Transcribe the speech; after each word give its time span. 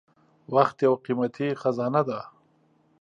•وخت 0.55 0.77
یو 0.85 0.93
قیمتي 1.05 1.49
خزانه 1.61 2.01
ده. 2.09 2.19